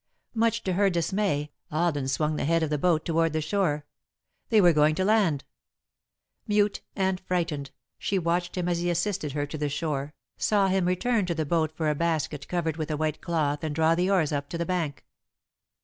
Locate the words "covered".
12.47-12.77